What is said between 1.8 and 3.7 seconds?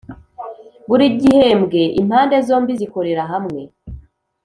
impande zombi zikorera hamwe